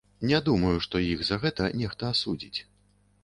[0.29, 2.59] Не думаю, што іх за гэта нехта асудзіць.